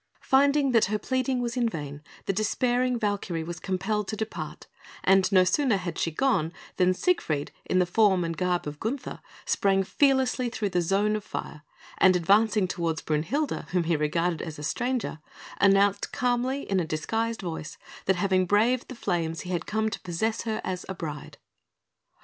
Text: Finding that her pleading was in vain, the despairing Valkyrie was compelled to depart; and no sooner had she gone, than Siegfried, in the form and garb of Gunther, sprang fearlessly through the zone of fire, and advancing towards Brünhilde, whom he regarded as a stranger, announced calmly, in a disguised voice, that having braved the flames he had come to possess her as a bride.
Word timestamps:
Finding 0.23 0.71
that 0.71 0.85
her 0.85 0.97
pleading 0.97 1.43
was 1.43 1.55
in 1.55 1.69
vain, 1.69 2.01
the 2.25 2.33
despairing 2.33 2.97
Valkyrie 2.97 3.43
was 3.43 3.59
compelled 3.59 4.07
to 4.07 4.15
depart; 4.17 4.65
and 5.03 5.31
no 5.31 5.43
sooner 5.43 5.77
had 5.77 5.99
she 5.99 6.09
gone, 6.09 6.51
than 6.77 6.91
Siegfried, 6.95 7.51
in 7.65 7.77
the 7.77 7.85
form 7.85 8.23
and 8.23 8.35
garb 8.35 8.65
of 8.65 8.79
Gunther, 8.79 9.21
sprang 9.45 9.83
fearlessly 9.83 10.49
through 10.49 10.69
the 10.69 10.81
zone 10.81 11.15
of 11.15 11.23
fire, 11.23 11.61
and 11.99 12.15
advancing 12.15 12.67
towards 12.67 13.03
Brünhilde, 13.03 13.69
whom 13.69 13.83
he 13.83 13.95
regarded 13.95 14.41
as 14.41 14.57
a 14.57 14.63
stranger, 14.63 15.19
announced 15.59 16.11
calmly, 16.11 16.63
in 16.63 16.79
a 16.79 16.83
disguised 16.83 17.43
voice, 17.43 17.77
that 18.05 18.15
having 18.15 18.47
braved 18.47 18.87
the 18.87 18.95
flames 18.95 19.41
he 19.41 19.51
had 19.51 19.67
come 19.67 19.87
to 19.91 19.99
possess 20.01 20.41
her 20.45 20.61
as 20.63 20.83
a 20.89 20.95
bride. 20.95 21.37